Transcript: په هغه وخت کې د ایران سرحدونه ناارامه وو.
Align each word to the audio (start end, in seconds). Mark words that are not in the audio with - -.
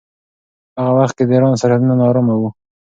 په 0.73 0.79
هغه 0.85 0.95
وخت 0.99 1.15
کې 1.17 1.23
د 1.25 1.31
ایران 1.35 1.53
سرحدونه 1.61 1.93
ناارامه 1.99 2.33
وو. 2.37 2.49